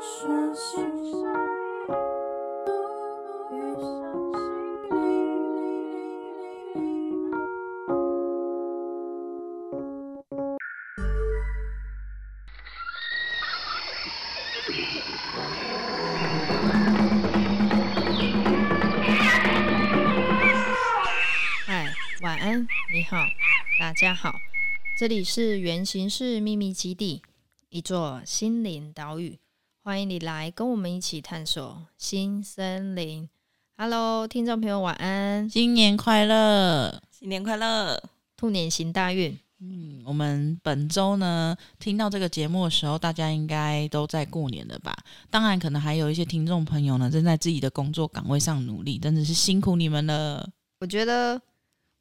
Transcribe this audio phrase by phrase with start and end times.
[0.00, 1.20] 说心声，
[3.50, 3.82] 雨上
[4.32, 4.38] 心
[21.66, 21.92] 嗨，
[22.22, 23.16] 晚安，你好，
[23.80, 24.38] 大家好，
[24.96, 27.20] 这里是源形式秘密基地，
[27.70, 29.40] 一座心灵岛屿，
[29.88, 33.26] 欢迎你来跟我们一起探索新森林。
[33.78, 37.98] Hello，听众朋友，晚安，新年快乐，新年快乐，
[38.36, 39.38] 兔年行大运。
[39.60, 44.94] 嗯，我们本周呢，听到这个节目的时候，大家应该都在过年了吧？
[45.30, 50.46] 当然，可能还有一些听众朋友呢，正在自己的工作岗位上努力，真的是辛苦你们了。
[50.80, 51.40] 我觉得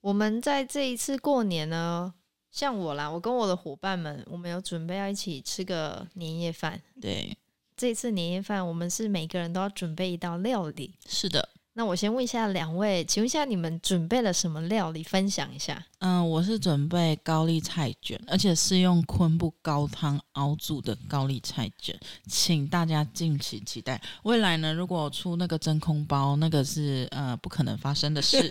[0.02, 2.14] 我们在这一次过年呢，
[2.52, 6.82] 像我啦，我跟我的伙伴们，我们有准备要一起吃个年夜饭。
[7.00, 7.38] 对，
[7.78, 10.96] 这次年夜饭，我们是每个人都要准备一道料理。
[11.08, 11.48] 是的。
[11.74, 15.04] 那我先问一下两位，请问一下你们准备了什么料理？
[15.04, 15.86] 分享一下。
[16.00, 24.02] 嗯，我是准备高丽菜卷，而且是用昆布高汤熬煮的高丽菜卷，请大家敬请期待。
[24.24, 28.50] 未来呢，如果出那个真空包，那个是呃不可能发生的事。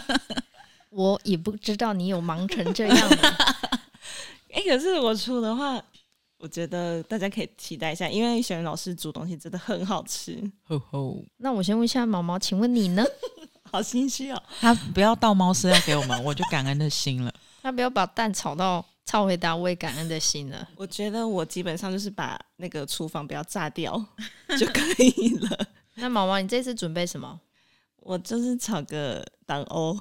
[0.88, 3.28] 我也不知道你有忙成这样的。
[4.52, 5.78] 哎、欸，可是我出的话。
[6.40, 10.42] 我觉得大家可以期待一下，因为小云老师煮东西真的很好吃。
[10.64, 13.04] 吼吼，那我先问一下毛毛，请问你呢？
[13.70, 14.42] 好心虚哦。
[14.58, 17.32] 他不要倒猫饲料给我们，我就感恩的心了。
[17.62, 20.66] 他不要把蛋炒到超回答，我也感恩的心了。
[20.76, 24.02] 我觉得我基本上就是把那个厨房不要炸掉
[24.58, 25.66] 就可以了。
[25.96, 27.38] 那毛毛，你这次准备什么？
[27.98, 29.94] 我就是炒个党欧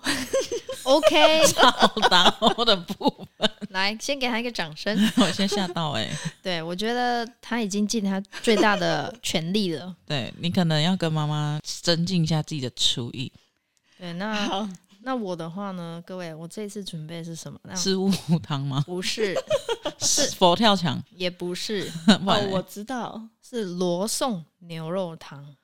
[0.83, 4.97] ，OK，炒党欧的部分，来先给他一个掌声。
[5.17, 9.95] 我先吓到哎、 欸，对我觉得他已经尽他最大的全力了。
[10.05, 13.31] 对，你可能要跟妈妈增进一下自己的厨艺。
[13.97, 14.69] 对，那
[15.02, 16.04] 那我的话呢？
[16.05, 17.59] 各位，我这次准备是什么？
[17.75, 18.83] 是乌骨汤吗？
[18.86, 19.33] 不是，
[19.99, 21.89] 是佛跳墙，也不是。
[22.08, 25.55] 哦，我知道，是罗宋牛肉汤。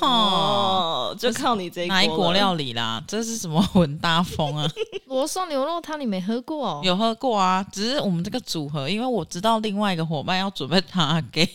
[0.00, 1.94] 哦，就靠你这一锅。
[1.94, 3.02] 哪一国料理啦？
[3.06, 4.68] 这是什么混搭风啊？
[5.06, 6.80] 罗宋牛肉汤你没喝过哦？
[6.84, 11.48] 有喝过啊，只是我们这个组合，因为我知道另外一个伙伴要准备他给。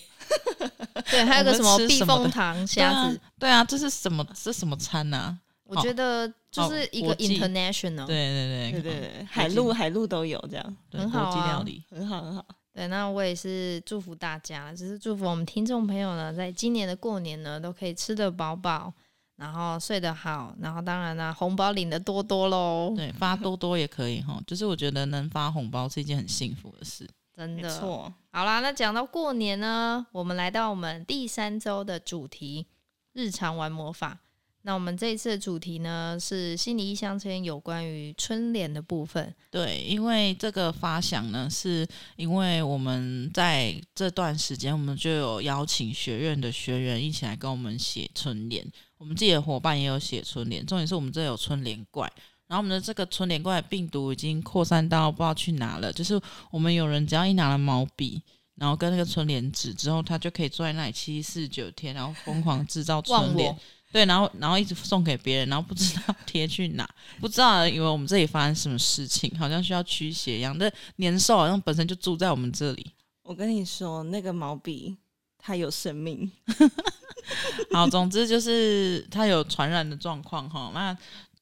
[1.09, 3.19] 对，还有个什么避风塘虾子。
[3.39, 4.23] 对啊，这是什么？
[4.34, 5.38] 这是什么餐啊？
[5.66, 8.06] 我觉得就是一个 international。
[8.06, 12.45] 对对对对对，海陆海陆都有这样，很好啊，料理很好很好。
[12.74, 18.94] 对，那我也是祝福大家，只是祝福我们听众朋友呢，在今年的过年呢，都可以吃得饱饱，
[19.35, 22.94] 然后睡得好，然后当然啦，红包领得多多喽。
[22.96, 27.63] 对，发多多也可以哈，就是我觉得能发红包是一件很幸福的事，真的。
[27.63, 28.13] 没错。
[28.31, 32.68] 好啦，那讲到过年呢，我们来到我们第三周的主题——
[33.13, 34.19] 日常玩魔法。
[34.63, 39.33] 那我们这一次的主题呢，是心理异乡签有关于春联的部分。
[39.49, 41.87] 对，因为这个发想呢，是
[42.17, 48.65] 因为我们在这段时间，我们就有邀请学院的学员一起来跟我们写春联。
[48.97, 52.11] 我们自己的伙伴也有写春联，重点是我们这有春联怪。
[52.47, 55.93] 然后我们的这个春联怪病毒已经扩散到不知道去哪了。
[55.93, 56.19] 就是
[56.51, 58.21] 我们有人只要一拿了毛笔，
[58.55, 63.55] 然后跟那个春联纸之后，他就可以坐在那里七四九天，然后疯狂制造春联。
[63.91, 66.88] 对，然后然后一直送给别人，然后不知道 贴去哪，
[67.19, 70.55] 不知道以为我们这里发生什么事情，好像需要驱邪一样。
[70.57, 72.94] 那年兽好像本身就住在我们这里。
[73.23, 74.95] 我跟你说，那个毛笔
[75.38, 76.31] 它有生命。
[77.73, 80.71] 好，总之就是它有传染的状况哈。
[80.73, 80.95] 那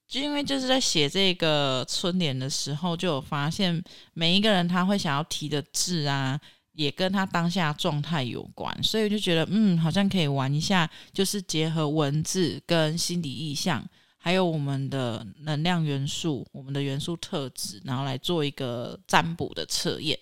[0.08, 3.84] 就因为就是在写这个春联的时候，就有发现
[4.14, 6.40] 每一个人他会想要提的字啊。
[6.78, 13.84] 也跟他当下状态有关，所以我就觉得，嗯，好像可以玩一下，就是结合文字跟心理意象，
[14.20, 20.16] 还有我们的能量元素、我们的元素特质，然后来做一个占卜的测验，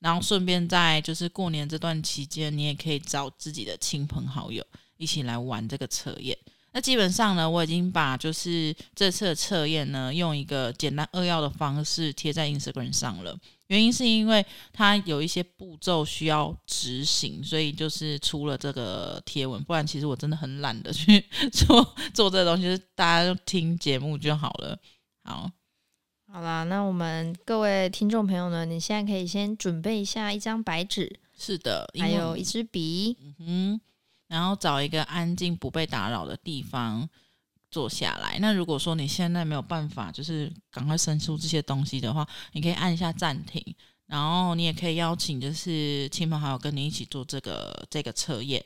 [0.00, 4.62] 然后顺便在就是过年这段期间，你也可以找自己的亲朋好友
[4.98, 6.36] 一起来玩这个测验。
[6.74, 13.34] 那基本上呢，我已经把就是这次的测验呢，用一个简单扼要的方式贴在 Instagram 上了。
[13.72, 19.64] 原因是因为它有一些步骤需要执行，所以就是出了这个贴文。
[19.64, 24.78] 不然其实我真的很懒得去 做做这个东西，就是大家就听节目就好了。
[25.24, 25.50] 好，
[26.30, 33.80] 好啦，那我们各位听众朋友呢，你现在可以先准备一下一张白纸，是的，还有一支笔，嗯哼，
[34.28, 37.08] 然后找一个安静不被打扰的地方
[37.72, 38.38] 坐下来。
[38.38, 43.60] 那如果说你现在没有办法，就是赶快生出这些东西的话，你可以按一下暂停，
[44.06, 48.64] 然后你也可以邀请就是亲朋好友跟你一起做这个这个测验。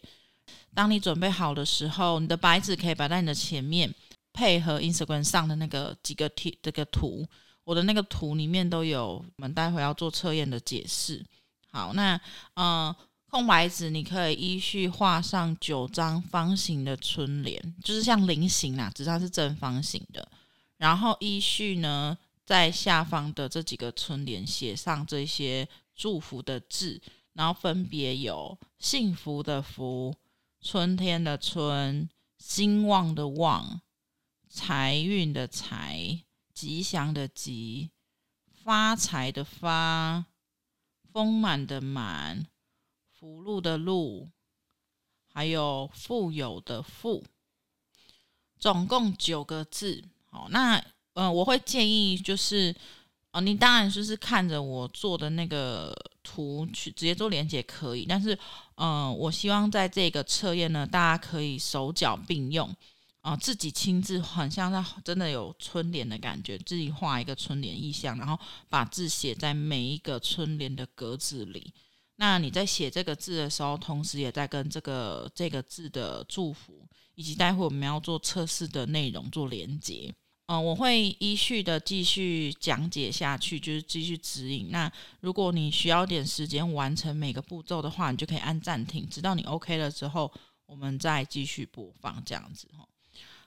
[0.74, 3.94] 当你准备好的时候，你的白纸可以摆在你的前面，
[4.32, 7.26] 配合 Instagram 上的那个几个贴这个图，
[7.64, 11.24] 我的那个图里面都有我们待会要做测验的解释。
[11.70, 12.16] 好，那
[12.54, 12.96] 嗯、呃，
[13.30, 20.26] 空白纸你可以依序画上九张方形的春联，就是像菱形啦，只是它是正方形的。
[20.78, 27.00] 然后依序呢，在下方的这几个春联写上这些祝福的字，
[27.32, 30.14] 然后分别有幸福的福。
[30.62, 32.08] 春天的春，
[32.38, 33.82] 兴旺的旺，
[34.48, 37.90] 财运的财，吉祥的吉，
[38.64, 40.24] 发财的发，
[41.12, 42.48] 丰满的满，
[43.18, 44.28] 福禄的禄，
[45.32, 47.24] 还有富有的富，
[48.58, 50.04] 总共九个字。
[50.30, 50.76] 好，那
[51.14, 52.74] 嗯、呃，我会建议就是。
[53.32, 58.34] 哦，你当然就是看着我做的那个图去直接做连接可以，但是，
[58.76, 62.74] 嗯、呃，我希望在这个测验呢，大家可以手脚并用，
[63.20, 68.38] 啊、自己亲自，很像在真的有春联的感觉，自己画一个春联意象，然后
[68.70, 71.74] 把字写在每一个春联的格子里。
[72.16, 80.14] 那你在写这个字的时候，同时也在跟这个这个字的祝福，以及待会我们要做测试的内容做连接。
[80.46, 84.70] 嗯，我会依序的继续讲解下去，就是继续指引。
[84.70, 84.90] 那
[85.20, 90.32] 如果你需要点时间完成每个步骤的话，你就可以按暂停，直到你 OK 了之后，
[90.66, 92.68] 我们再继续播放这样子。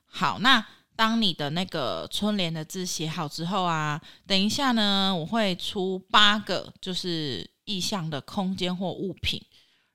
[0.05, 0.65] 好，那
[0.99, 9.41] 当你的那个春联的字写好之后啊，等一下呢，我会出八个就是意象的空间或物品。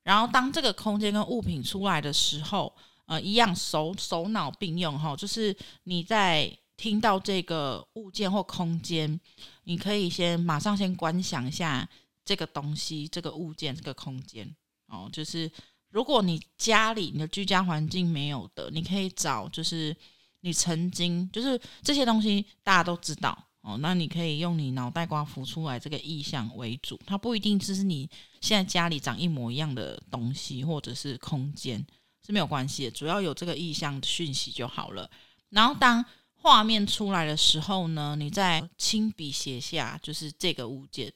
[0.02, 2.74] 然后当这个空间跟物品出来的时候，
[3.04, 6.50] 呃，一样手手脑并用哈，就是你在。
[6.76, 9.20] 听到这个物件或空间，
[9.62, 11.88] 你可以先马上先观想一下
[12.24, 14.44] 这个东西、这个物件、这个空间
[14.88, 15.08] 哦。
[15.12, 15.48] 就是
[15.90, 19.96] 如果你家里你的居家环境没有的，你可以找就是
[20.44, 23.78] 你曾经就是这些东西大家都知道哦。
[23.80, 28.08] 那你可以用你脑袋瓜浮出来这个意象为主，它不一定就是你
[28.42, 31.84] 现在家里长一模一样的东西或者是空间
[32.24, 35.10] 是没有关系的，主要有这个意象讯息就好了。
[35.48, 36.04] 然后当
[36.34, 41.10] 画面出来的时候呢，你再亲笔写下就是这个物件。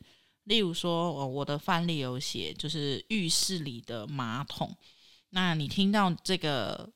[0.44, 4.74] 例如说，我我的范例有写，就是浴室里的马桶。
[5.28, 6.88] 那你听到这个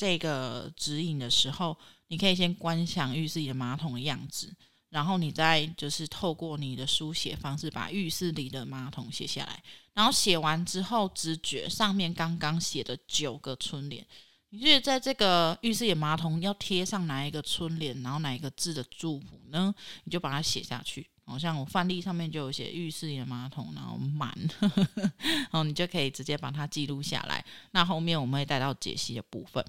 [0.00, 1.76] 这个指引的时候，
[2.08, 4.50] 你可以先观想浴室里的马桶的样子，
[4.88, 9.62] 然后你再就是透过你的书写方式把浴室里的马桶写下来。
[9.92, 14.06] 然后写完之后，直觉上面刚刚写的九个春联。
[14.48, 19.74] 你觉得在这个浴室里的马桶要贴上哪一个春联，然后哪一个字的祝福呢？
[20.04, 21.06] 你就把它写下去。
[21.26, 24.34] 好像我范例上面就有写浴室里的马桶，然后满，
[25.20, 27.44] 然后你就可以直接把它记录下来。
[27.72, 29.62] 那后面我们会带到解析的部分。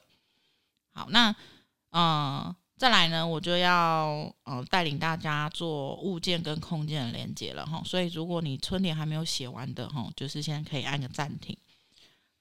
[0.93, 1.35] 好，那
[1.91, 7.81] 嗯、再来呢，我就要呃带领大家做物件跟空间的连接了哈。
[7.85, 11.57] 所以如果你春联还没有写完的哈，就是先可以按个暂停。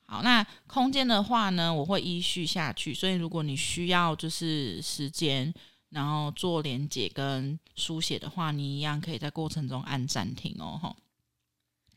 [0.07, 5.55] 好，那空间的话呢，我会依序下去，所以如果你需要就是时间，
[5.91, 10.97] 然后做连接跟书写的话，你一样可以在过程中按暂停哦。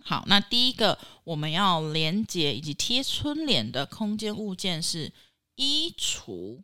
[0.04, 5.12] 好，那第一个我们要连接以及贴春联的空间物件是
[5.56, 6.64] 衣橱。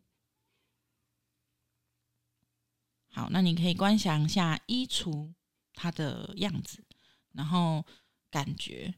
[3.12, 5.34] 好，那你可以观想一下衣橱
[5.74, 6.84] 它的样子，
[7.34, 7.86] 然后
[8.30, 8.94] 感觉。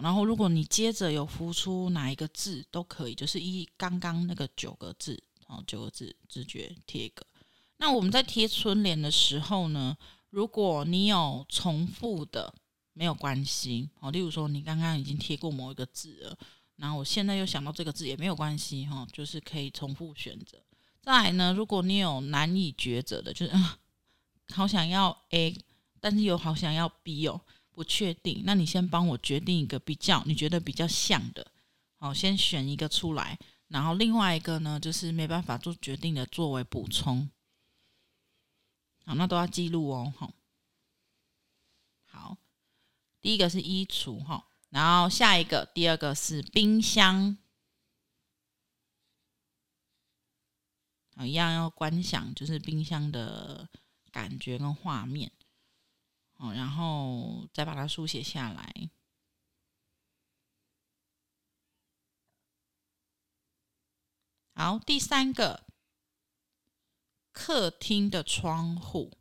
[0.00, 7.26] 然后，如果你接着有浮出哪一个字都可以，就是一刚刚那个九个字，哦，九个字直觉贴一个。
[7.78, 9.98] 那我们在贴春联的时候呢，
[10.30, 12.54] 如果你有重复的，
[12.92, 16.38] 没有关系，哦，例如说你刚刚已经贴过某一个字了，
[16.80, 20.58] 然后我现在又想到这个字也没有关系，哈，就是可以重复选择。
[21.02, 23.78] 再来呢，如果你有难以抉择的，就是啊，
[24.48, 25.56] 好想要 A，
[26.00, 27.40] 但是又好想要 B 哦。
[27.72, 31.50] 不确定，那你先帮我决定一个比较你觉得比较像的，
[31.96, 37.30] 好，先选一个出来，然后另外一个呢，就是没办法做决定的作为补充，
[39.06, 40.34] 好，那都要记录哦，好，
[42.04, 42.36] 好，
[43.22, 47.36] 第一个是衣橱哈，然后下一个第二个是冰箱，
[51.16, 53.68] 好，一样要观想，就是冰箱的
[54.10, 55.32] 感觉跟画面。
[56.36, 58.90] 哦，然后再把它书写下来。
[64.54, 65.66] 好，第三个，
[67.32, 69.19] 客厅的窗户。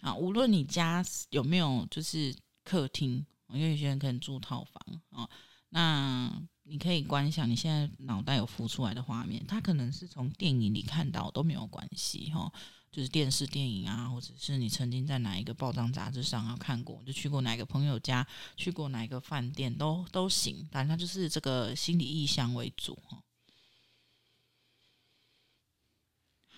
[0.00, 5.28] 啊，无论你家有没有就是客厅，因为有些人可能住套房啊，
[5.70, 12.52] 那你可以观想你现在脑袋有浮出来的画面，它可能是从电影里看到都没有关系哈。
[12.92, 18.26] 就是电视、电影啊，或者是你曾经在哪一个报章杂志上啊看过，就去过哪一个朋友家，
[18.56, 23.22] 去过哪一个饭店都都行，反正就是这个心理意象为主哈。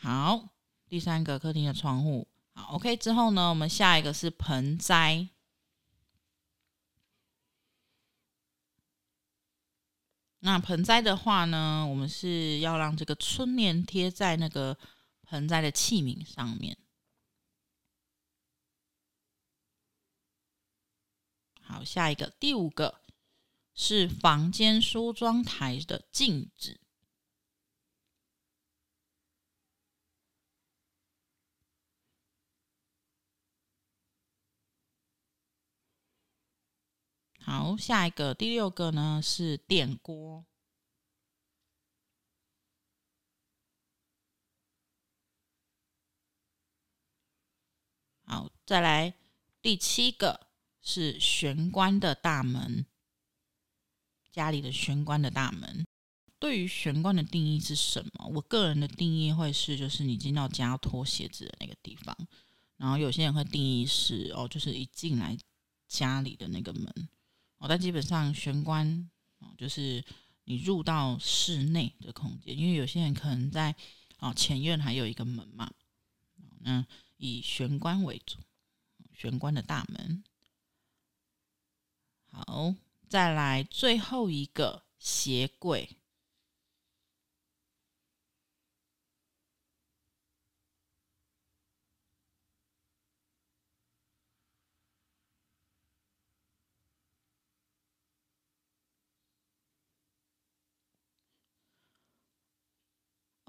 [0.00, 0.48] 好，
[0.88, 5.28] 第三个客厅的窗户，好，OK 之后呢，我们下一个是盆栽。
[10.40, 14.78] 那盆栽的话呢，我们是要让这个春联贴在那个。
[15.24, 16.76] 盆栽的器皿上面，
[21.62, 23.00] 好，下一个第五个
[23.74, 26.81] 是房间梳妆台的镜子。
[37.44, 40.44] 好，下一个第六个呢是电锅。
[48.24, 49.12] 好，再来
[49.60, 50.46] 第七个
[50.80, 52.86] 是玄关的大门，
[54.30, 55.84] 家里的玄关的大门。
[56.38, 58.26] 对于玄关的定义是什么？
[58.28, 62.16] 我个人的定义会是，就是你进到家要脱鞋子的那个地方。
[62.76, 65.36] 然后有些人会定义是哦，就是一进来
[65.86, 66.92] 家里的那个门
[67.62, 67.66] 哦。
[67.68, 70.04] 但基本上玄关哦，就是
[70.44, 73.74] 你入到室内的空间，因为有些人可能在
[74.18, 75.72] 哦前院还有一个门嘛，
[76.58, 76.84] 那。
[77.24, 78.40] 以玄关为主，
[79.12, 80.24] 玄关的大门。
[82.32, 82.74] 好，
[83.08, 85.88] 再来最后一个鞋柜。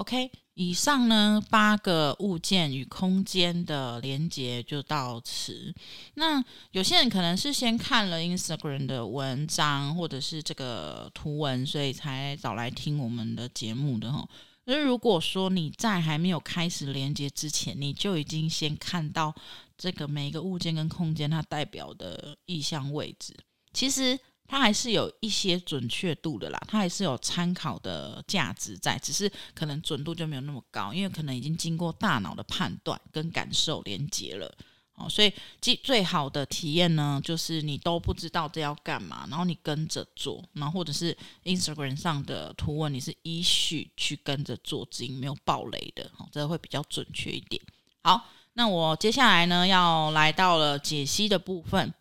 [0.04, 5.74] OK，以上呢八个物件与空间的连接就到此。
[6.16, 14.28] 那有些人可能是先看了 Instagram 的文章或者是这个图文，所以才找来听我们的节目的哈。
[14.66, 19.34] 而如果说你在还没有开始连接之前，你就已经先看到
[19.78, 23.34] 这个每一个物件跟空间它代表的意向位置，
[23.72, 24.20] 其实。
[24.54, 34.56] 它还是有一些准确度的啦，它还是有参考的价值在，只是可能准度就没有那么高，因为可能已经经过大脑的判断跟感受连接了
[34.94, 47.60] 哦，所以最最好的体验呢，就是你都不知道这要干嘛，然后你跟着做，然后或者是 Instagram 上的图文，你是依序去跟着做，只因没有爆雷的哦，这个会比较准确一点。
[48.04, 51.92] 好，那我接下来呢，要来到了解析的部分。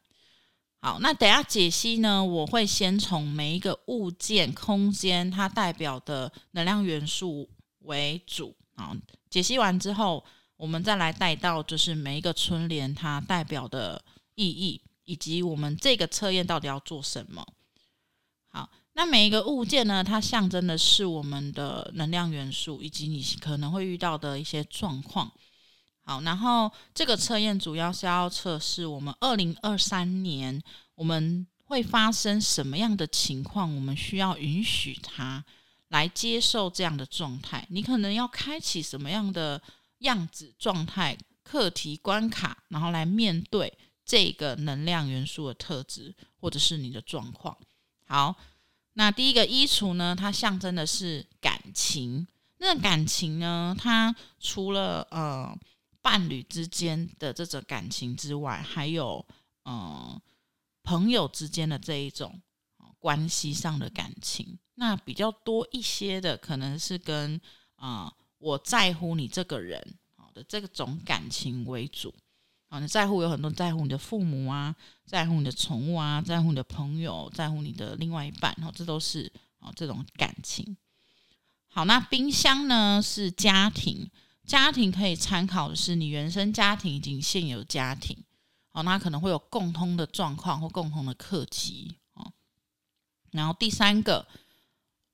[0.85, 7.49] 好，那等下解析呢，我会先从每一个物件、空间它代表的能量元素
[7.83, 8.53] 为主。
[8.75, 8.93] 好，
[9.31, 10.25] 解析完之后，
[10.57, 17.47] 我们再来带到就是每一个春联它代表的意义，以及我们这个测验到底要做什么。
[18.49, 25.31] 好，那每一个物件呢，它象征的是我们的能量元素，以及你可能会遇到的一些状况。
[26.05, 30.61] 好，然后这个测验主要是要测试我们二零二三年
[30.97, 35.45] 我们会发生什么样的情况，我们需要允许它
[35.89, 37.65] 来接受这样的状态。
[37.71, 39.63] 你可能要开启什么样的
[39.99, 43.73] 样子、状态、课题、关卡，然后来面对
[44.05, 47.57] 这个能量元素的特质，或者是你的状况。
[48.07, 48.35] 好，
[48.95, 52.27] 那第一个衣橱呢，它象征的是感情。
[52.59, 55.57] 那感情呢，它除了呃。
[56.03, 59.25] 伴侣之间的这种感情之外，还有
[59.63, 60.23] 嗯、呃，
[60.83, 62.43] 朋友之间的这一种
[62.99, 67.41] 关系上的感情，那比较多一些的，可能是跟
[67.77, 69.81] 啊、我在乎你这个人
[70.17, 72.15] 好的这种感情为主
[72.69, 72.79] 啊。
[72.79, 74.75] 你在乎有很多在乎你的父母啊，
[75.07, 80.77] 在乎你的宠物啊，在乎你的朋友，在乎你的另外一半，然后这都是啊这种感情。
[81.69, 84.11] 好，那冰箱呢是家庭。
[84.47, 88.17] 家庭可以参考的是你原生家庭以及现有家庭，
[88.73, 92.33] 哦，那可能会有共通的状况或共同的课题哦。
[93.31, 94.27] 然后第三个，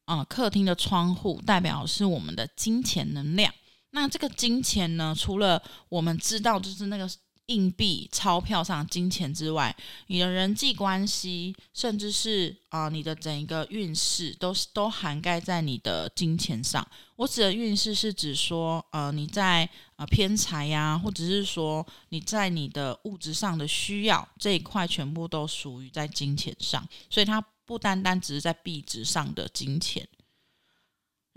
[0.07, 3.53] 啊、客厅的窗户代表是我们的金钱能量。
[3.91, 7.09] 那这个金钱呢，除了我们知道就是那个
[7.49, 9.75] 硬币、钞票上金钱之外，
[10.07, 16.87] 你的人际关系，甚至是啊、你的整一个运势，都是都涵盖在你的金钱上。
[17.17, 30.07] 我指的运势是指说，呃，你在呃偏财呀，或者是说你在你的物质上的需要这一块，全部都属于在金钱上，所以它不单单只是在币值上的金钱。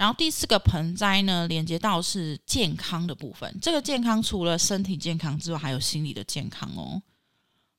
[0.02, 3.56] 然后第四个盆栽呢，连接到是健康的部分。
[3.62, 7.00] 这个健康除了身体健康之外，还有心理的健康哦。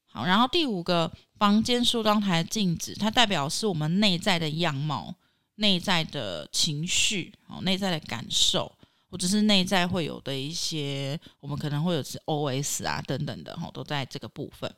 [0.07, 5.13] 好，然后第五个房间梳妆台的镜子，它代表是我们内在的样貌、
[5.57, 8.71] 内在的情绪、哦，内在的感受，
[9.11, 14.73] 或者是内在会有的一些，我们可能会有是 OS 啊等等的，哈，都在这个部分。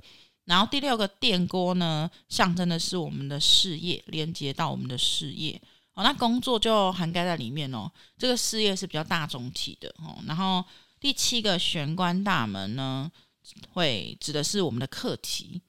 [0.47, 5.61] 然后第六个电锅呢，象征的是我们的事业，连接到我们的事业。
[5.95, 7.89] 哦，那工作就涵盖在里面哦。
[8.19, 10.19] 这个事业是比较大总体的哦。
[10.27, 10.65] 然后
[10.99, 13.09] 第七个玄关大门呢，
[13.71, 15.63] 会指的是我们的课题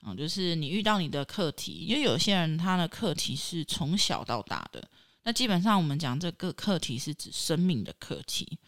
[0.00, 4.82] 哦，就是你遇到你的课题，因为有些人他的课题是从小到大的。
[5.22, 8.58] 那基本上我们讲这个课题是指生命的课题。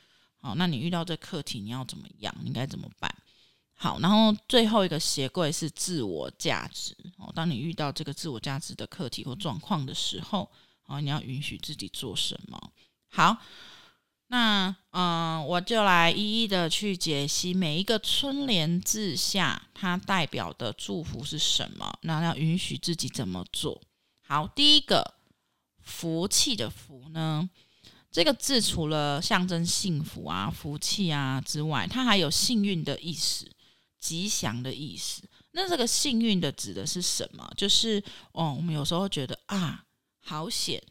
[0.40, 2.32] 好，那你遇到这课题，你要怎么样？
[2.44, 3.12] 应该怎么办？
[3.74, 7.32] 好，然后最后一个鞋柜是自我价值哦。
[7.34, 10.48] 当你遇到这个自我价值的课题或状况的时候。
[10.88, 12.72] 哦，你要允许自己做什么？
[13.10, 13.36] 好，
[14.28, 21.98] 那嗯，我就来一一的去解析每一个春联字下它代表的祝福是什么。
[22.02, 23.82] 那要允许自己怎么做？
[24.26, 25.14] 好，第一个
[25.82, 27.48] 福气的福呢，
[28.10, 33.50] 这个字除了象征幸福啊、福气啊之外，它还有幸运的意思、
[34.00, 35.22] 吉祥的意思。
[35.50, 37.50] 那这个幸运的指的是什么？
[37.56, 38.02] 就是
[38.32, 39.84] 哦，我们有时候觉得啊。
[40.28, 40.82] 好险，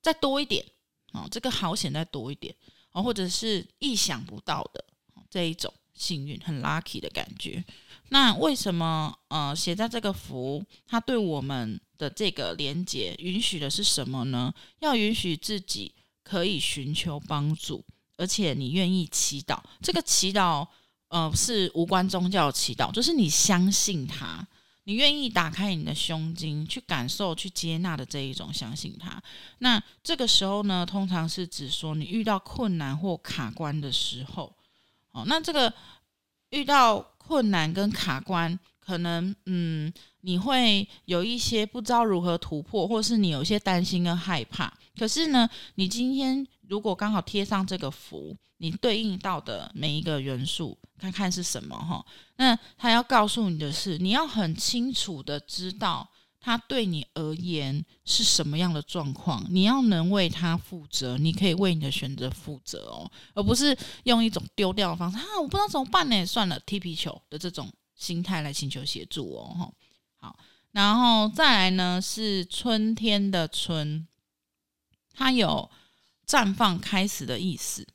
[0.00, 0.64] 再多一点
[1.12, 2.54] 哦，这个好险再多一点
[2.92, 4.82] 哦，或者是意想不到的
[5.28, 7.62] 这一种幸运，很 lucky 的感觉。
[8.08, 14.54] 那为什么呃写在这个符，它对我们的这个连接允许的是什么呢？
[14.78, 15.92] 要允许自己
[16.22, 17.84] 可以寻求帮助，
[18.16, 19.60] 而且你愿意祈祷。
[19.82, 20.66] 这个祈祷
[21.08, 24.48] 呃是无关宗教的祈祷，就是你相信他。
[24.88, 29.22] 你愿意打开你的胸襟去感受、去接纳的这一种，相信他。
[29.58, 34.50] 那这个时候呢，通常是指说你遇到困难或卡关的时候。
[35.12, 35.70] 哦，那这个
[36.52, 44.72] 遇到困难跟卡关，可能嗯，你会有一些不知道如何突破，或是你有一些担心跟害怕。
[44.96, 50.78] 可是呢，你今天如果刚好贴上这个符，你对应到的每一个元素。
[50.98, 52.04] 看看是什么哈？
[52.36, 56.08] 那他要告诉你的是，你要很清楚的知道
[56.40, 69.54] 他对你而言是什么样的状况，你要能为他负责，你可以为你的选择负责哦，而不是用一种丢掉的方式啊，我不知道怎么办呢，算了，踢皮球的这种心态来请求协助哦。
[69.58, 69.72] 哈
[70.16, 70.38] 好，
[70.72, 74.06] 然后再来呢是春天的春，
[75.12, 75.70] 它有
[76.26, 77.86] 绽放开始的意思。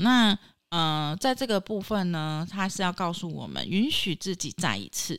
[0.00, 0.36] 那、
[0.74, 5.16] 呃，在这个部分呢，他是要告诉我们，允许自己再一次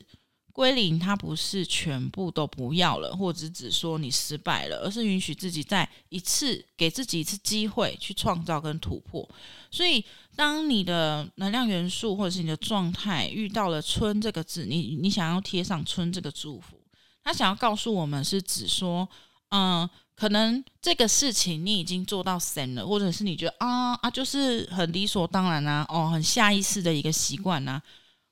[0.51, 0.99] 归零。
[0.99, 9.25] 它不是全部都不要了，或者只说你失败了，而是允许自己再一次，给自己一次机会去创造跟突破。
[9.71, 10.03] 所以，
[10.35, 16.77] 当你的能量元素或者是你的状态遇到了“春”这个字，你你想要贴上“春”这个祝福，
[17.23, 19.07] 他想要告诉我们是指说，
[19.51, 19.89] 嗯。
[20.15, 27.81] 可能这个事情你已经做到神了，或者是你觉得啊啊，就是很理所当然啊，哦，很下意识的一个习惯啊，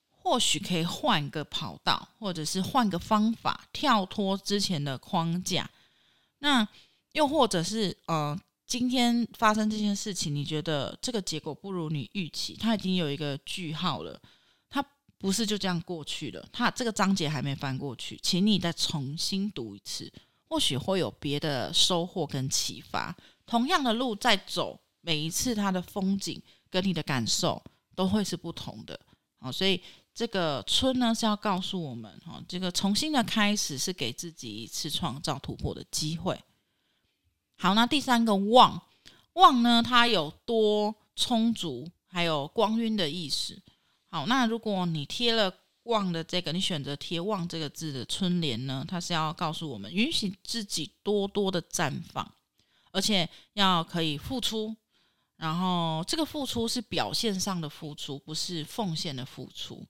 [0.09, 5.69] 或许可以换个跑道，或者是换个方法，跳脱之前的框架。
[6.39, 6.65] 那
[7.11, 14.17] 又或者是呃，今天发生这件事情，你觉得这个结果不如你预期，它已经有一个句号了，
[14.69, 14.81] 它
[15.17, 20.09] 不是就这样过去了，它这个章节还没翻过去，请你再重新读一次。
[20.53, 23.15] 或许会有别的收获跟启发。
[23.43, 26.39] 同样的路在走，每一次它的风景
[26.69, 27.59] 跟你的感受
[27.95, 28.99] 都会是不同的。
[29.39, 29.81] 好，所以
[30.13, 36.39] 这个春呢是要告诉我们，哈，这个重新的开始是给自己一次创造突破的机会。
[37.57, 38.79] 好，那第三个旺，
[39.33, 43.59] 旺呢它有多充足，还有光晕的意思。
[44.11, 45.51] 好，那如果你贴了。
[45.83, 52.29] 旺的这个，你选择贴“旺”这个字的春联呢，它是要告诉我们，允许自己多多的绽放，
[52.91, 54.75] 而且要可以付出。
[55.35, 59.85] 然后这个付出是表现上的付出，不是奉献的付出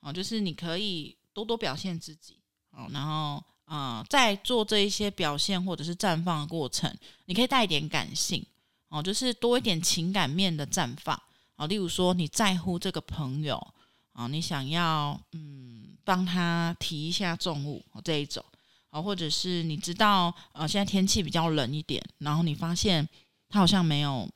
[0.00, 2.40] 啊，就是你可以多多表现自己
[2.72, 6.92] 哦，然后啊，在做这一些表现或者是绽放的过程，
[7.26, 8.44] 你可以带一点感性
[8.88, 11.14] 哦，就是多一点情感面的绽放
[11.54, 13.74] 啊，例如说你在乎这个朋友。
[14.16, 18.42] 啊，你想要嗯帮他提一下重物这一种
[18.88, 23.06] 啊，或者是你知道呃现在天气比较冷一点，然后你发现
[23.48, 24.26] 他好像没有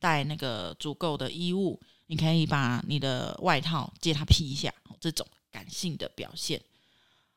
[0.00, 6.60] 带那个足够的衣物，你可以把你的外套借他披一下，这种感性的表现。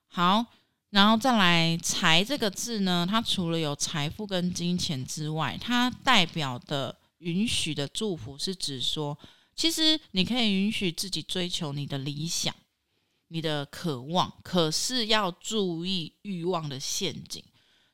[0.08, 0.46] 好。
[0.92, 9.18] 然后再来“财”这个字呢，它除了有财富跟金钱之外，它代表的允许的祝福是指说，
[9.56, 12.56] 其实你可以允许自己追求你的理想、
[13.28, 17.44] 你的渴望，可是要注意欲望的陷阱。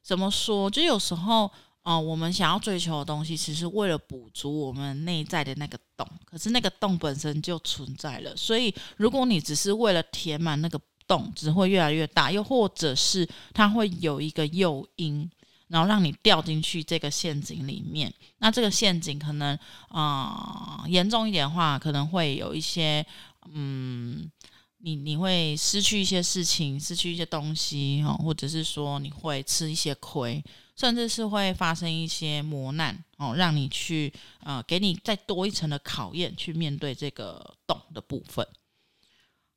[0.02, 0.70] 怎么说？
[0.70, 1.46] 就有时候，
[1.82, 8.36] 啊、呃，我们想要追求的东西，其实为了补足我们内在的那个洞，可是那个洞本身就存在了。
[8.36, 15.32] 所以，如果你只是为了填满那个，洞只会越来越大，又或者是它会有一个诱因，
[15.68, 18.14] 然后让你掉进去这个陷阱里面。
[18.40, 19.58] 那这个陷阱可能
[19.90, 23.06] 啊、严重一点的话，可能会有一些
[23.52, 24.32] 嗯，
[24.80, 30.44] 你你会失去一些事情，失去一些东西哦，或者是说你会吃一些亏，
[30.76, 38.48] 甚至是会发生一些磨难哦，让你去呃给你再多一层的考验，去面对这个洞的部分。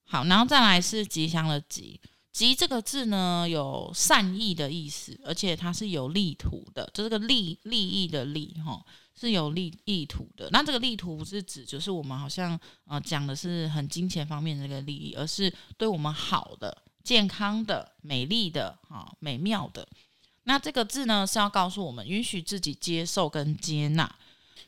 [0.04, 2.00] 好，然后再来是吉祥的吉，
[2.32, 8.84] 吉这个字呢有善意的意思，而且它是有利图的，就这个利利益的利哈，
[9.18, 10.48] 是有利意图的。
[10.52, 19.86] 那这个利图不是指就是我们好像呃讲的是很金钱方面的这个利益，而是对我们好的、健康的、美丽的、哈美妙的。
[20.44, 24.16] 那这个字呢是要告诉我们，允许自己接受跟接纳。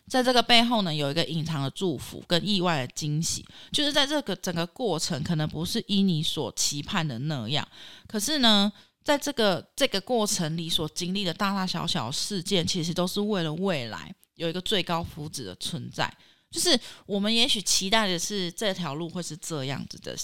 [0.09, 7.67] 在这个背后呢，有一个隐藏的祝福跟意外的惊喜，就是在这个整个过程，可能不是依你所期盼的那样，
[8.07, 8.71] 可是呢，
[9.03, 16.13] 在这个这个过程里所经历的大大小小事件，其实都是为了未来有一个最高福祉的存在。
[16.51, 20.15] 就是我们也许期待的是这条路会是这样子的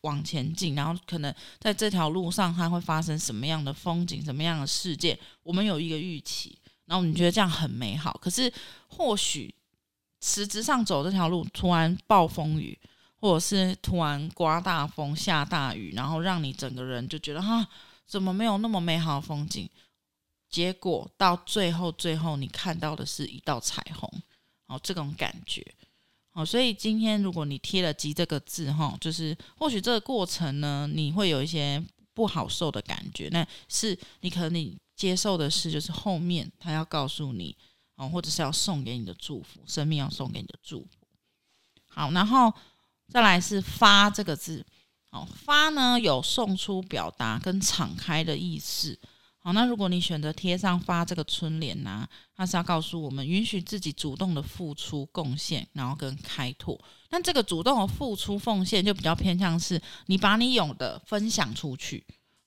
[0.00, 6.58] 往前进，然后可能在这条路上它会发生什么样的风景、什么样的事件，我们有一个预期。
[6.86, 8.52] 然后你觉得这样很美好，可是
[8.88, 9.54] 或许
[10.20, 12.78] 实质上走这条路突然暴风雨，
[13.16, 17.66] 或者是突然刮大风下大雨，然后让你整个人就觉得哈，
[18.06, 19.66] 怎么没有那么美好的风景？
[20.50, 24.08] 结果到最后，最后你看到的是一道彩虹，
[24.66, 25.66] 哦，这种感觉，
[26.32, 34.76] 哦，所以今天如果你贴了“吉”这个字，哈，就是或许这个过程呢，你会有一些不好受的感觉，那是你可能你。
[34.96, 37.56] 接受的是，就是后面他要告诉你，
[37.96, 40.88] 哦，或者是要送给你的祝福，生命要送给你的祝福。
[41.88, 42.52] 好，然后
[43.08, 44.64] 再来是“发”这个字，
[45.10, 48.98] 哦，“发”呢有送出、表达跟敞开的意思。
[49.38, 56.82] 好，那如果你选择贴上“发”这个春联呢、它是要告诉我们，允许自己主动的付出、贡献，然后跟开拓。
[57.10, 62.04] 那这个主动的付出、奉献，就比较偏向是你把你有的分享出去。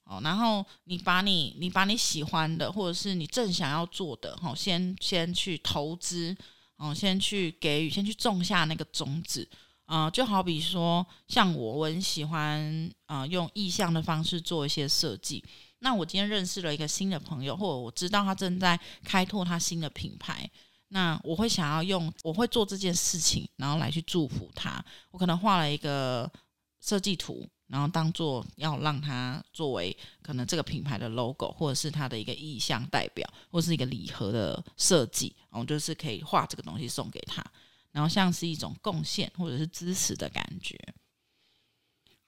[0.10, 6.34] 哦，然后你把你你把你喜欢的，或者是你正想要做的，哈，先先去投资，
[6.78, 9.46] 哦，先去给予，先去种下那个种子，
[9.84, 15.44] 啊、就好比说，像我，我很喜欢啊、用意象的方式做一些设计。
[15.80, 20.50] 那我今天认识了一个新的朋友，或者我知道他正在开拓他新的品牌，
[20.88, 24.82] 那我会想要用，我会做这件事情，然后来去祝福他。
[25.12, 26.32] 我可能画了一个
[26.80, 27.46] 设计图。
[27.68, 37.44] 然后当做要让它作为可能这个品牌的 logo，或者是它的一个意向代表，或是一个礼盒的设计，我就是可以画这个东西送给他，
[37.92, 40.80] 然后像是一种贡献或者是支持的感觉。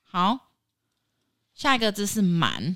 [0.03, 0.51] 好，
[1.53, 2.75] 下一个字是满，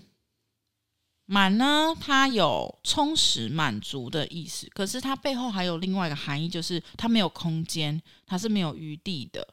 [1.25, 9.45] 满呢，它有充实、满足的意思，可是它背后还有另外一个含义，就是它没有空间，它是没有余地的。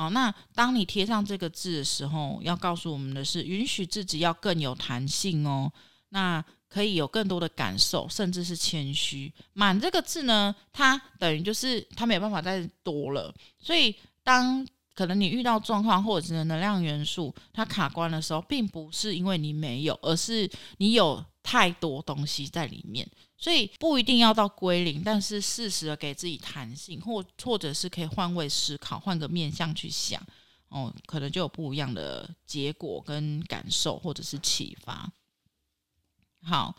[0.00, 5.70] 哦，那当你贴上这个字的时候，要告诉我们的是，允许自己要更有弹性哦。
[6.08, 9.30] 那可以有更多的感受，甚至是谦虚。
[9.52, 13.34] 满这个字呢，它等于就是它没有办法再多了。
[13.58, 23.08] 所以，当可能你遇到状况或者是能量元素它卡关的时候，并不是因为你没有，而是你有太多东西在里面。
[23.38, 30.22] 所以不一定要到归零，但是适时的给自己弹性，或或者是可以换位思考，换个面向去想，
[30.68, 35.10] 哦，可能就有不一样的结果跟感受，或者是启发。
[36.42, 36.76] 好，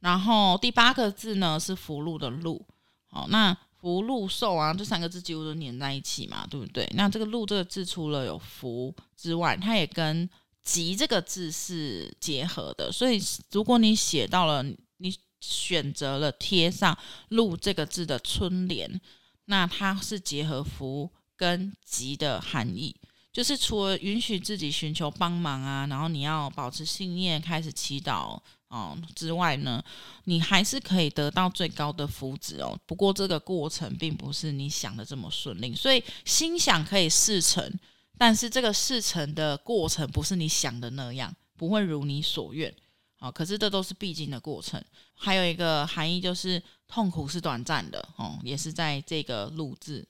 [0.00, 2.66] 然后第八个字呢是福禄的禄，
[3.08, 6.90] 好，那福禄寿啊，这三个字几乎都连在一起嘛，对不对？
[6.94, 10.26] 那这个禄这个字除了有福之外，它也跟
[10.62, 14.62] 吉这个字是结合的，所以如果你写到了
[14.96, 15.14] 你。
[15.44, 16.96] 选择了贴上
[17.30, 19.00] “禄”这个字的春联，
[19.46, 22.94] 那它是结合福跟吉的含义，
[23.32, 28.38] 就是除了允许自己寻求帮忙啊，然后你要保持信念，开始祈祷
[28.72, 29.84] 哦之外呢，
[30.24, 32.76] 你还是可以得到最高的福祉哦。
[32.86, 37.70] 不过这个过程并不是你想的这么顺利，所以心想可以事成，
[38.16, 42.74] 但是这个事成的过程不是你想的那样，不会如你所愿。
[43.18, 44.82] 哦，可是这都是必经的过程。
[45.14, 50.08] 还有一个含义就是痛苦是短暂的哦，也是在这个“禄”字。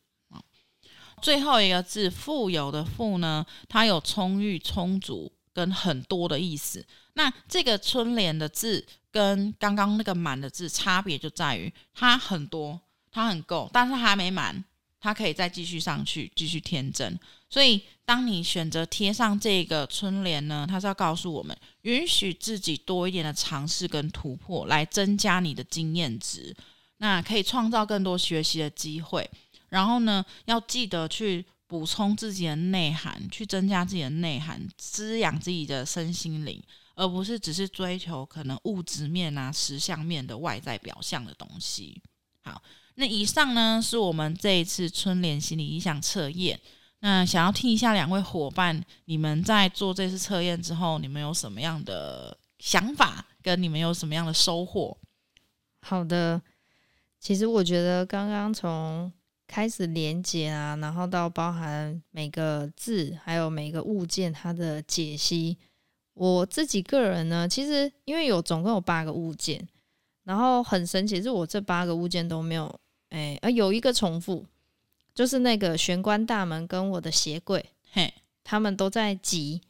[1.20, 6.84] 最后一个字“富有”的“富”呢，它有充裕、充足跟很多的意思。
[7.14, 14.64] 那这个春联的字跟刚刚那个满的字差别就在于它很多，它很够，但是还没满，
[15.00, 17.18] 它可以再继续上去，继续添增。
[17.50, 26.56] 所以，当你选择贴上这个春联呢，它是要告诉我们，允许自己多一点的尝试跟突破，来增加你的经验值，
[26.96, 29.30] 那可以创造更多学习的机会。
[29.68, 36.62] 然后呢，要记得去补充自己的内涵，去增加自己的内涵，滋养自己的身心灵，
[36.94, 41.98] 而不是只是追求可能物质面啊、实相面的外在表象的东西。
[42.42, 42.62] 好，
[42.96, 46.60] 那以上呢是我们这一次春联心理意向测验。
[47.00, 54.94] 那想要听一下两位伙伴，你们在做这次测验之后，你们有什么样的想法，跟你们有什么样的收获？
[55.80, 56.42] 好的，
[57.18, 59.10] 其实我觉得刚刚从
[59.52, 65.58] 开始连接啊，然后到包含每个字，还有每个物件它的解析。
[66.14, 69.68] 我自己个人呢，其实因为有总共有八个物件，
[70.24, 72.74] 然后很神奇是我这八个物件都没有，
[73.10, 74.46] 哎，啊有一个重复，
[75.14, 79.60] 就是那个玄关大门跟我的鞋柜，嘿，他们都在吉。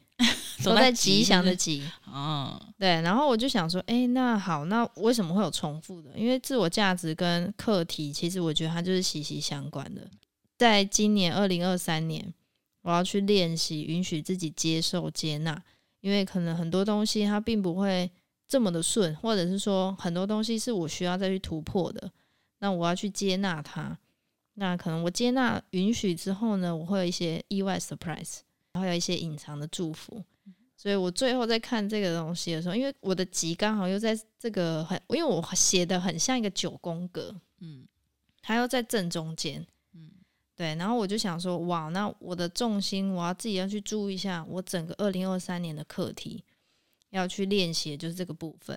[0.62, 6.10] 都在吉祥的吉，嗯，对，然后我就想说，哎、欸，那好，那为什么会有重复的？
[6.16, 10.08] 因为自我价值跟课题，其实我觉得它就是息息相关的。
[10.58, 12.32] 在今年二零二三年，
[12.82, 15.60] 我要去练习允许自己接受、接纳，
[16.00, 18.10] 因为可能很多东西它并不会
[18.46, 22.10] 这么的顺，或者是说很多东西是我需要再去突破的。
[22.58, 23.98] 那我要去接纳它，
[24.54, 28.38] 那可能我接纳、允许之后呢，我会有一些意外 surprise，
[28.72, 30.22] 然后有一些隐藏的祝福。
[30.82, 37.86] 所以我最后在看这个东西的时候，因为我的吉刚好又在这个很，因为我写的很像一个九宫格，嗯，
[38.40, 39.64] 它又在正中间，
[39.94, 40.10] 嗯，
[40.56, 46.42] 对，然后我就想说，哇，那我的重心我要自己要去注意一下，我整个二零二三年的课题
[47.10, 48.76] 要去练习，就是这个部分。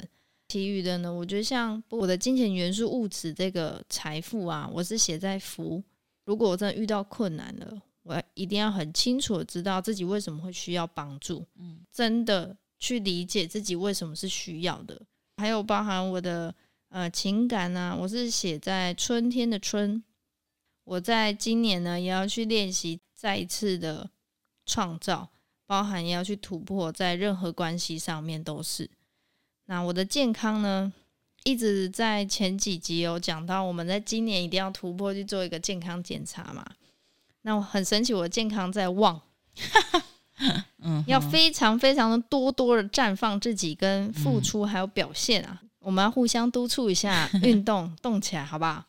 [0.49, 5.83] 其余的呢，我觉得像我的金钱元素物质这个财富啊，我是写在福。
[6.25, 7.81] 如果我真的遇到困难了。
[8.05, 15.01] 我一定要很清楚的知道自己为什么会需要帮助，嗯，真的去理解自己为什么是需要的，
[15.37, 16.53] 还有包含我的
[16.89, 20.03] 呃情感呢、啊，我是写在春天的春，
[20.83, 24.07] 我在今年呢也要去练习再一次的
[24.67, 25.31] 创造，
[25.65, 28.87] 包含也要去突破在任何关系上面都是。
[29.65, 30.93] 那我的健康呢，
[31.43, 36.63] 一直在前几集有讲到，我们在今年一定要突破去做一个健康检查嘛。
[37.47, 39.21] 那我很神奇，我的健康在旺，
[40.81, 48.83] 嗯，要非常非常的多多的绽放自己跟付出，还有表现啊，嗯、我们要互相督促一下，运动动起来，好不好？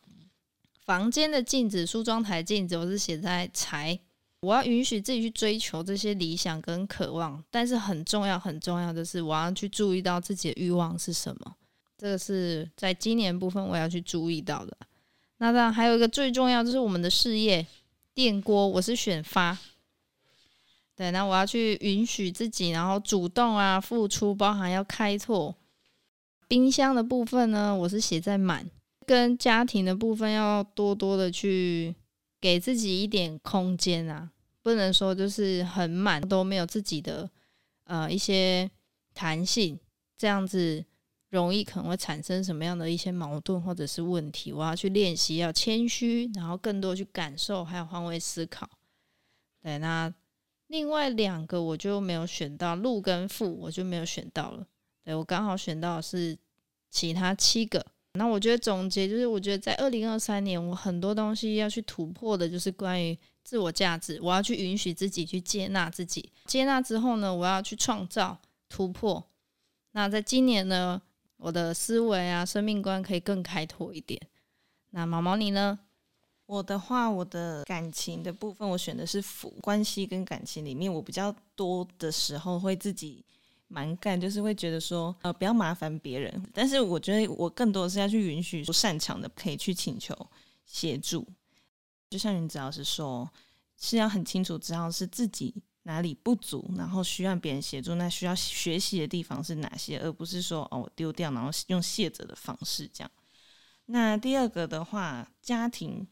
[0.87, 4.01] 房间的镜子、梳妆台镜子，我是写在财，
[4.41, 11.55] 我要允许自己去追求这些理想跟渴望，但是很重要很重要的是，我要去注意到自己的欲望是什么，
[11.99, 14.75] 这个是在今年部分我要去注意到的。
[15.37, 17.67] 那当然还有一个最重要就是我们的事业。
[18.17, 19.59] 电锅，我是选发，
[20.97, 25.55] 对，那我要去允许自己，然后主动啊付出，包含要开拓。
[26.49, 28.71] 冰箱的部分呢，我是写在满，
[29.05, 31.95] 跟家庭的部分要多多的去
[32.41, 34.31] 给自己一点空间啊，
[34.63, 37.29] 不能说就是很满，都没有自己的
[37.85, 38.71] 呃一些
[39.13, 39.79] 弹性，
[40.17, 40.83] 这样子。
[41.31, 44.53] 容易可能会产生什么样的一些矛盾或者是问题？
[44.53, 48.69] 我要去练习，要谦虚，然后更多去感受，还有换位思考。
[49.61, 50.13] 对，那
[50.69, 54.65] 另外两个我就没有选到，禄跟富我就没有选到了。
[55.05, 56.39] 对，我刚好选到的是
[56.91, 57.85] 其他七个。
[58.13, 66.33] 那我觉得总结就是，我觉得在二零二三年，我很多东西要去突破的，就是关于自我价值，我要去允许自己去接纳自己。
[66.47, 69.23] 接纳之后呢，我要去创造突破。
[69.91, 71.03] 那在今年呢？
[71.37, 74.21] 我的思维啊，生命观可以更开拓一点。
[74.91, 75.79] 那毛毛你呢？
[76.47, 79.51] 我的话，我的感情的部分，我选的是福。
[79.61, 83.25] 关系跟感情里面，我比较多的时候会自己
[83.67, 86.43] 蛮干，就是会觉得说，呃，不要麻烦别人。
[86.55, 90.15] 但是我觉得我更多的是要去允许不擅长的可以去请求
[90.65, 91.27] 协助。
[92.11, 93.29] 就像云子老师说，
[93.77, 95.53] 是要很清楚知道是自己
[95.87, 103.11] 哪里不足，然后需要别人协助，那需要学习的地方是哪些，而不是说哦我丢掉，然后用卸责的方式这样。
[103.87, 106.05] 那第二个的话，家庭，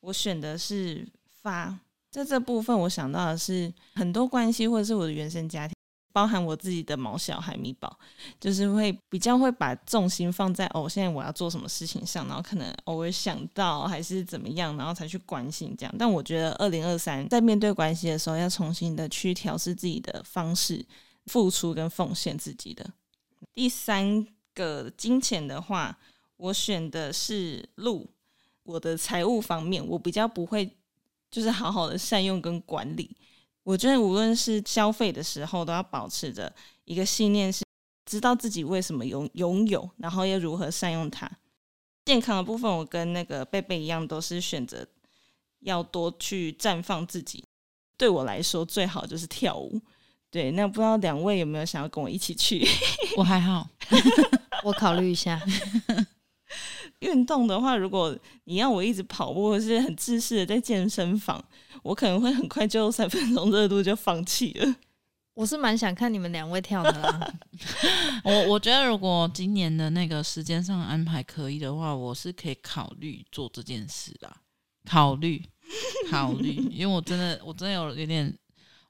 [0.00, 1.08] 我选的是
[1.40, 5.74] 发，在这部分我想到的是很多关系或者是我的原生家庭。
[6.12, 7.98] 包含我自己的毛小孩米宝，
[8.38, 15.94] 就是会比较会把重心放在哦，现在我要做什么事情上，然后可能偶尔想到还是怎么样，然后才去关心这样。
[15.98, 20.84] 但我觉得二零二三在面对关系的时候，要重新的去调试自己的方式，
[21.26, 22.88] 付出跟奉献自己的。
[23.54, 25.98] 第三个金钱的话，
[26.36, 28.08] 我选的是路，
[28.62, 30.70] 我的财务方面，我比较不会
[31.30, 33.16] 就是好好的善用跟管理。
[33.64, 36.52] 我觉得无论是消费的时候，都要保持着
[36.84, 37.64] 一个信念，是
[38.04, 41.30] 知道自己为什么拥拥有，然后要如何善用它。
[42.04, 44.84] 健康的部分，我跟那个贝贝一样，都是选择
[45.60, 47.44] 要多去绽放自己。
[47.96, 49.80] 对我来说，最好就是跳舞。
[50.28, 52.66] 对，那不知道两位有没有想要跟我一起去？
[53.16, 53.68] 我还好
[54.64, 55.40] 我考虑一下。
[57.02, 61.44] 运动的话，如果你要我一直跑步，或是很自私的在健身房，
[61.82, 64.76] 我可能会很快就三分钟热度就放弃了。
[65.34, 67.34] 我是蛮想看你们两位跳的啦。
[68.22, 74.30] 我我觉得如果今年的那个时间上安排可以的话，我是可以考虑做这件事的。
[74.84, 75.42] 考虑，
[76.10, 78.32] 考虑，因为我真的我真的有有点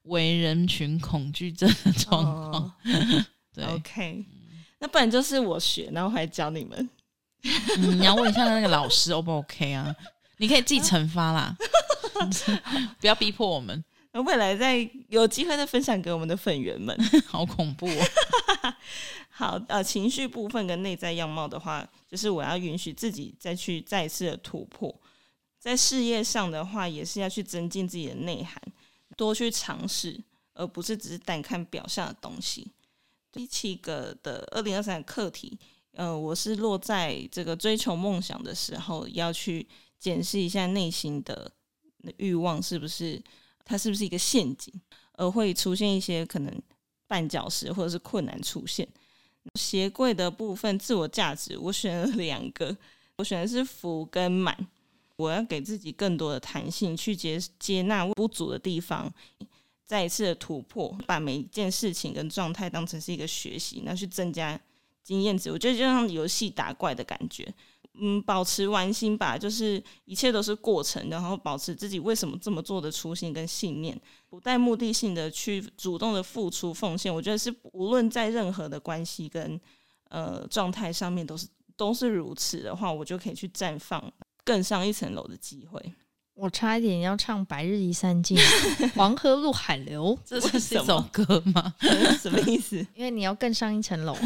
[0.03, 2.63] 为人群恐惧症的状况。
[2.63, 2.71] Oh,
[3.55, 4.25] 对，OK，
[4.81, 6.91] 那不然就是我学，然后还教你们。
[7.79, 9.95] 嗯、你要问一下那个老师 O 不 OK 啊？
[10.39, 11.57] 你可以自己惩罚啦，
[13.01, 13.85] 不要逼迫我们。
[14.27, 14.77] 未来再
[15.09, 16.97] 有机会再分享给我们的粉员们。
[17.27, 18.07] 好恐怖哦！
[19.31, 24.95] 好，呃，情绪部分跟内在样貌的话，就是我要允许自己再去再次的突破。
[25.59, 28.61] 在事业上的话，也是要去增进自己的内涵，
[29.17, 30.21] 多去尝试，
[30.55, 32.71] 而不是只是单看表象的东西。
[33.33, 35.59] 第七个的二零二三课题。
[35.95, 39.67] 呃，我是落在这个追求梦想的时候，要去
[39.99, 41.53] 检视一下内心的
[42.17, 43.23] 欲望是不是，
[43.65, 44.73] 它是不是一个陷阱，
[45.13, 46.63] 而会出现一些可能
[47.09, 48.89] 绊脚石或者是困难出现。
[49.59, 52.77] 鞋柜的部分，自我价值，我选了两个，
[53.17, 54.57] 我选的是福跟满。
[55.17, 59.13] 我要给自己更多的弹性，去接接纳不足的地方，
[59.85, 64.59] 再一次的突破，把每一件事情跟状态当成是一个学习，那去增加。
[65.03, 67.53] 经验值，我觉得就像游戏打怪的感觉，
[67.95, 79.61] 嗯，保持玩心吧，就是一切都是过程，然后保持自己为什么这么做的初心跟信念，不带目的性的去主动的付出奉献，我觉得是无论在任何的关系跟
[80.09, 84.13] 呃状态上面都是都是如此的话，我就可以去绽放
[84.45, 85.95] 更上一层楼的机会。
[86.35, 88.39] 我差一点要唱《白日依山尽，
[88.97, 91.75] 黄河入海流》， 这是一首歌吗？
[92.21, 92.77] 什么意思？
[92.95, 94.17] 因为你要更上一层楼。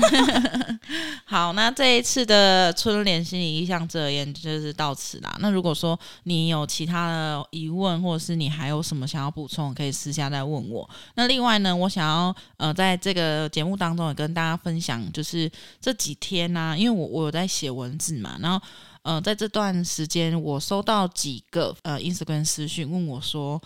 [1.24, 5.36] 好，那这一次的春联心理意向测验就是到此啦。
[5.40, 10.88] 那如果说你有其他的疑问，或者是你还有什么想要补充，可以私下再问我。
[11.16, 18.64] 那另外呢，我想要呃，在这个节目当中也跟大家分享，就是这几天呢、啊，因为我我有在写文字嘛，然后。
[19.08, 23.62] 嗯，在这段时间，我收到几个呃 Instagram 私讯问我说，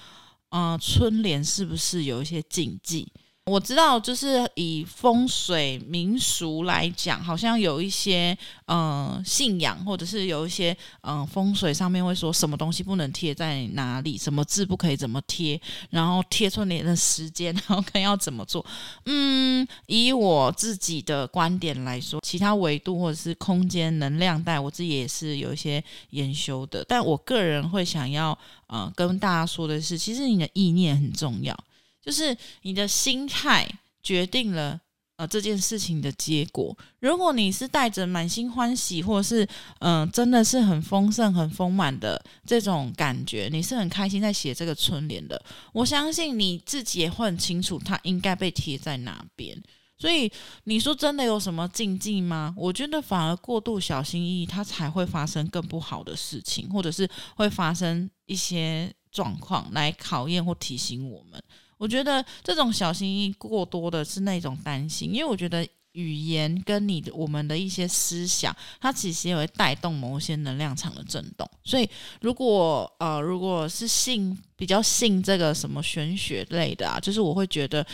[0.51, 3.11] 呃，春联是不是有一些禁忌？
[3.51, 8.37] 我知道，就是以风水民俗来讲，好像有一些
[8.67, 15.61] 呃信仰，或者是有一些嗯、风水上面会说什么东西不能贴在哪里，什么字不可以怎么贴，
[15.91, 18.65] 然后贴春联的时间， 然后看要怎么做。
[19.07, 26.85] 嗯，以我自己的观点来说，其他维度或者是空间能量带，我自己也是有一些研修的。
[26.87, 31.59] 但我个人会想要呃跟大家说的是，其实你的意念很重要。
[32.03, 33.69] 就是你的心态
[34.03, 34.81] 决定了
[35.17, 36.77] 呃这件事情的结果。
[37.01, 39.47] 如果你是带着满心欢喜，或者是
[39.81, 45.41] 嗯、真的是很丰盛、很丰满的这种感觉，你是很开心在写这个春联的。
[45.73, 49.63] 我相信你自己也会很清楚它应该被贴在哪边。
[49.99, 50.33] 所以
[50.65, 52.55] 你说真的有什么禁忌吗？
[52.57, 61.43] 我觉得反而过度小心翼翼，它才会发生更不好的事情，或者是会发生一些状况来考验或提醒我们。
[61.81, 71.51] 我觉得这种小心翼翼过多的是那种担心，因为我觉得语言跟你的我们的一些思想，它其实也会带动某些能量场的震动。
[71.65, 71.89] 所以，
[72.21, 77.85] 如果呃，如果是信比较信这个什么玄学类的啊，就是我会觉得，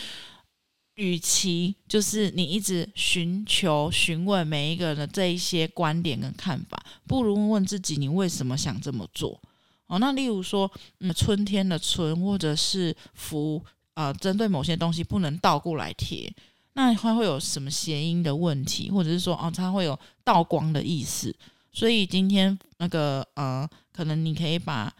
[0.95, 9.41] 与其就是你一直寻求询问每一个人的这一些观点跟看法，不如问问自己，你为什么想这么做？
[9.87, 10.69] 哦，那例如说，
[10.99, 13.63] 嗯，春天的春，或者是福。
[13.97, 16.31] 呃，针对某些东西不能倒过来贴，
[16.73, 21.35] 那它会有什么谐音的问题，或者是说哦，它会有倒光的意思。
[21.71, 24.93] 所以今天那个呃，可能你可以把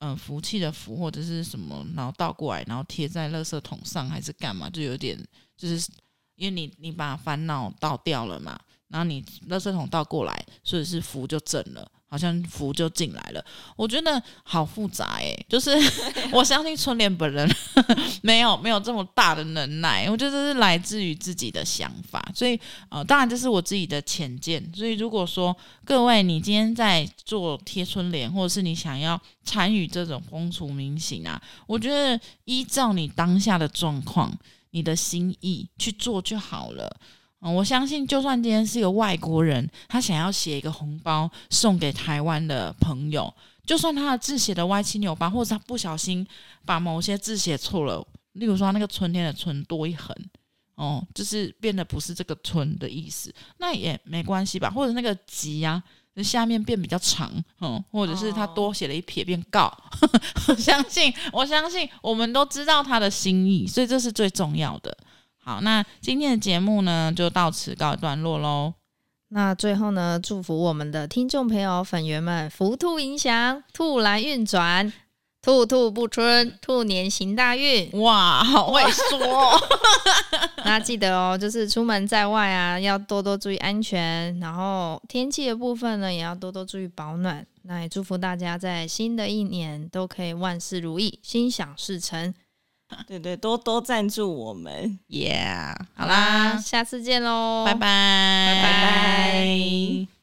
[0.00, 4.68] 嗯、福气的福或者是什么，然后倒过来，然后贴在垃圾桶上，还是干嘛？
[4.68, 5.16] 就有点
[5.56, 5.88] 就是
[6.34, 11.88] 因为你你把烦恼倒掉了嘛，然后你垃圾桶倒过来，所以是福就正了。
[12.10, 13.44] 好像福就进来了，
[13.76, 15.70] 我觉得好复杂哎、欸，就是
[16.32, 17.48] 我相信春联本人
[18.20, 22.58] 没有没有这么大的能耐，我觉得这是来自于自己的想法，所以
[22.88, 34.36] 呃，当然这是我自己的浅见，所以如果说各位你今天在做贴春联，或者是你想要参与这种风俗民情啊，我觉得依照你当下的状况、
[34.72, 36.96] 你的心意去做就好了。
[37.42, 43.32] 嗯，我相信，就算今天是一个外国人，他想要写一个红包送给台湾的朋友，
[43.64, 46.26] 就算他的字写的歪七扭八，或者他不小心
[46.66, 50.14] 把某些字写错了，例如说那个春天的春多一横，
[50.74, 54.68] 哦，就是变得不是这个春的意思，那也没关系吧？
[54.70, 55.82] 或者那个吉呀，
[56.22, 57.32] 下面变比较长，
[57.62, 59.74] 嗯，或者是他多写了一撇变告，
[60.46, 64.94] 我 相信，我相信我们都知道他的心意，所以这是最重要的。
[65.42, 68.74] 好，那今天的节目呢，就到此告一段落喽。
[69.28, 74.92] 那最后呢，祝福我们的听众朋友、粉圆们，福兔迎祥，兔来运转，
[75.40, 77.90] 兔兔不春，兔年行大运。
[78.00, 79.18] 哇，好会说。
[80.64, 84.38] 那记得哦，就是出门在外啊，要多多注意安全。
[84.40, 87.46] 然后天气的部分呢，也要多多注意保暖。
[87.62, 92.34] 那也祝福大家在新的一年都可以万事如意，心想事成。
[93.06, 97.80] 对 对，多多赞助我们，耶！Yeah, 好啦，下次见喽，拜拜，
[98.62, 100.19] 拜拜。